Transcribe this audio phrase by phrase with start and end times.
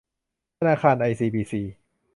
[0.59, 1.61] ธนาคารไอซีบีซี